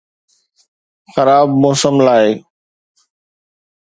خراب 1.13 1.47
موسم 1.61 1.95
لاء 2.05 2.29